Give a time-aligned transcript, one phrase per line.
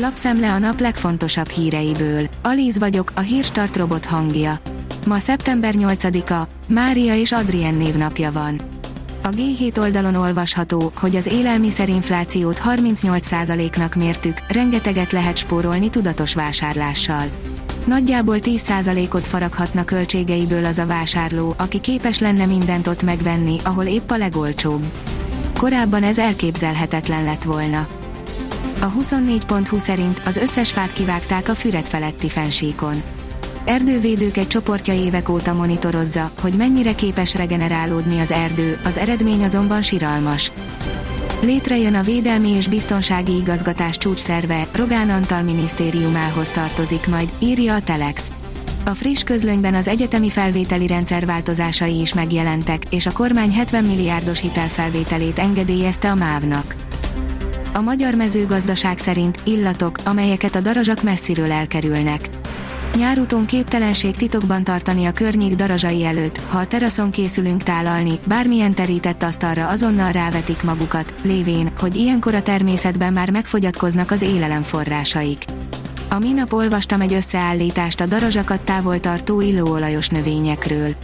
[0.00, 2.26] Lapszemle a nap legfontosabb híreiből.
[2.42, 4.58] Alíz vagyok, a hírstart robot hangja.
[5.06, 8.60] Ma szeptember 8-a, Mária és Adrien névnapja van.
[9.22, 17.24] A G7 oldalon olvasható, hogy az élelmiszerinflációt 38%-nak mértük, rengeteget lehet spórolni tudatos vásárlással.
[17.84, 24.10] Nagyjából 10%-ot faraghatna költségeiből az a vásárló, aki képes lenne mindent ott megvenni, ahol épp
[24.10, 24.84] a legolcsóbb.
[25.58, 27.86] Korábban ez elképzelhetetlen lett volna.
[28.80, 33.02] A 24.20 szerint az összes fát kivágták a Füred feletti fensíkon.
[33.64, 39.82] Erdővédők egy csoportja évek óta monitorozza, hogy mennyire képes regenerálódni az erdő, az eredmény azonban
[39.82, 40.52] siralmas.
[41.40, 48.32] Létrejön a Védelmi és Biztonsági Igazgatás csúcsszerve, Rogán Antal minisztériumához tartozik majd, írja a Telex.
[48.84, 54.40] A friss közlönyben az egyetemi felvételi rendszer változásai is megjelentek, és a kormány 70 milliárdos
[54.40, 56.87] hitelfelvételét engedélyezte a MÁV-nak.
[57.72, 62.28] A magyar mezőgazdaság szerint illatok, amelyeket a darazsak messziről elkerülnek.
[62.96, 69.22] Nyárúton képtelenség titokban tartani a környék darazsai előtt, ha a teraszon készülünk tálalni, bármilyen terített
[69.22, 75.44] asztalra azonnal rávetik magukat, lévén, hogy ilyenkor a természetben már megfogyatkoznak az élelemforrásaik.
[76.10, 80.94] A minap olvastam egy összeállítást a darazsakat távol tartó illóolajos növényekről.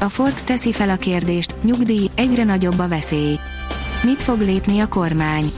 [0.00, 3.38] A Forbes teszi fel a kérdést, nyugdíj, egyre nagyobb a veszély.
[4.02, 5.52] Mit fog lépni a kormány?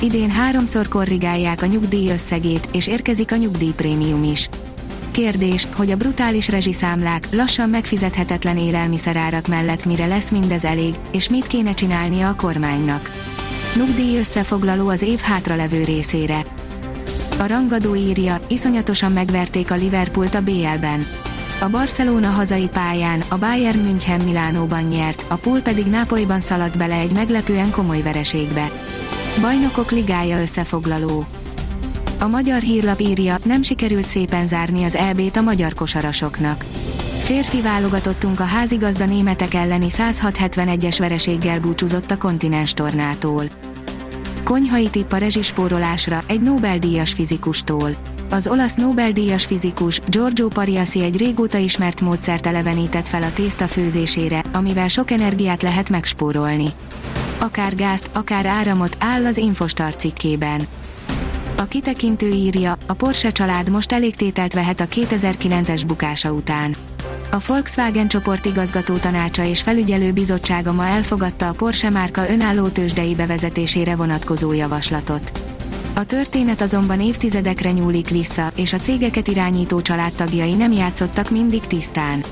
[0.00, 4.48] Idén háromszor korrigálják a nyugdíj összegét, és érkezik a nyugdíjprémium is.
[5.10, 11.46] Kérdés, hogy a brutális rezsiszámlák, lassan megfizethetetlen élelmiszerárak mellett mire lesz mindez elég, és mit
[11.46, 13.10] kéne csinálnia a kormánynak.
[13.76, 16.44] Nyugdíj összefoglaló az év hátralevő részére.
[17.38, 21.06] A rangadó írja, iszonyatosan megverték a Liverpoolt a BL-ben.
[21.60, 26.94] A Barcelona hazai pályán, a Bayern München Milánóban nyert, a Pool pedig Nápolyban szaladt bele
[26.94, 28.70] egy meglepően komoly vereségbe.
[29.40, 31.24] Bajnokok ligája összefoglaló.
[32.20, 36.64] A magyar hírlap írja, nem sikerült szépen zárni az EB-t a magyar kosarasoknak.
[37.18, 43.44] Férfi válogatottunk a házigazda németek elleni 106-71-es vereséggel búcsúzott a kontinens tornától.
[44.44, 47.90] Konyhai tipp a rezsispórolásra egy Nobel-díjas fizikustól.
[48.30, 54.42] Az olasz Nobel-díjas fizikus Giorgio Pariasi egy régóta ismert módszert elevenített fel a tészta főzésére,
[54.52, 56.66] amivel sok energiát lehet megspórolni.
[57.46, 60.66] Akár gázt, akár áramot áll az Infostar cikkében.
[61.56, 66.76] A kitekintő írja, a Porsche család most elégtételt vehet a 2009-es bukása után.
[67.30, 73.14] A Volkswagen csoport igazgató tanácsa és felügyelő bizottsága ma elfogadta a Porsche márka önálló tőzsdei
[73.14, 75.32] bevezetésére vonatkozó javaslatot.
[75.94, 82.24] A történet azonban évtizedekre nyúlik vissza, és a cégeket irányító családtagjai nem játszottak mindig tisztán.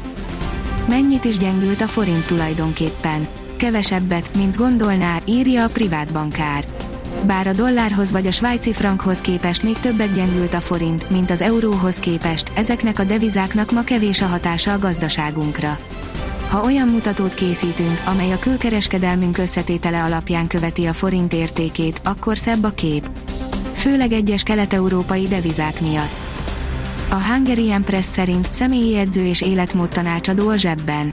[0.89, 3.27] Mennyit is gyengült a forint tulajdonképpen?
[3.57, 6.65] Kevesebbet, mint gondolná, írja a privát bankár
[7.27, 11.41] bár a dollárhoz vagy a svájci frankhoz képest még többet gyengült a forint, mint az
[11.41, 15.79] euróhoz képest, ezeknek a devizáknak ma kevés a hatása a gazdaságunkra.
[16.49, 22.65] Ha olyan mutatót készítünk, amely a külkereskedelmünk összetétele alapján követi a forint értékét, akkor szebb
[22.65, 23.09] a kép.
[23.73, 26.13] Főleg egyes kelet-európai devizák miatt.
[27.11, 31.13] A Hungarian Press szerint személyi edző és életmód tanácsadó a zsebben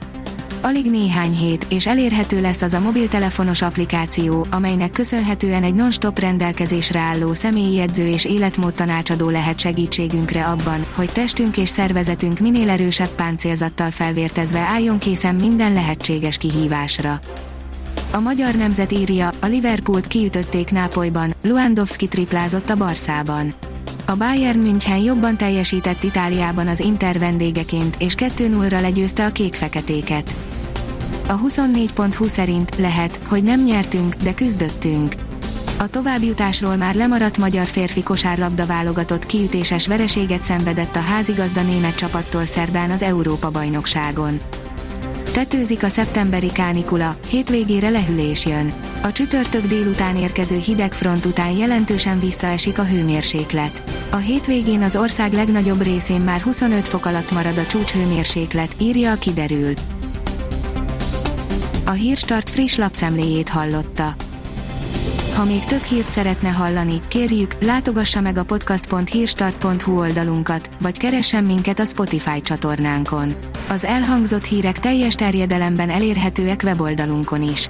[0.64, 7.00] Alig néhány hét, és elérhető lesz az a mobiltelefonos applikáció, amelynek köszönhetően egy non-stop rendelkezésre
[7.00, 13.10] álló személyi edző és életmód tanácsadó lehet segítségünkre abban, hogy testünk és szervezetünk minél erősebb
[13.10, 17.20] páncélzattal felvértezve álljon készen minden lehetséges kihívásra.
[18.12, 23.54] A magyar nemzet írja, a Liverpoolt kiütötték Nápolyban, Luandowski triplázott a Barszában.
[24.12, 30.36] A Bayern München jobban teljesített Itáliában az Inter vendégeként, és 2-0-ra legyőzte a kék-feketéket.
[31.28, 35.14] A 24.20 szerint lehet, hogy nem nyertünk, de küzdöttünk.
[35.78, 42.46] A továbbjutásról már lemaradt magyar férfi kosárlabda válogatott kiütéses vereséget szenvedett a házigazda német csapattól
[42.46, 44.40] szerdán az Európa-bajnokságon.
[45.34, 48.91] Tetőzik a szeptemberi kánikula, hétvégére lehűlés jön.
[49.04, 53.84] A csütörtök délután érkező hideg front után jelentősen visszaesik a hőmérséklet.
[54.12, 59.16] A hétvégén az ország legnagyobb részén már 25 fok alatt marad a csúcshőmérséklet, írja a
[59.16, 59.74] kiderül.
[61.86, 64.14] A Hírstart friss lapszemléjét hallotta.
[65.36, 71.80] Ha még több hírt szeretne hallani, kérjük, látogassa meg a podcast.hírstart.hu oldalunkat, vagy keressen minket
[71.80, 73.34] a Spotify csatornánkon.
[73.70, 77.70] Az elhangzott hírek teljes terjedelemben elérhetőek weboldalunkon is.